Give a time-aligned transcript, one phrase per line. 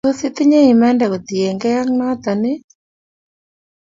[0.05, 2.63] Tos itinnye imanda kotinykei ak notok ii?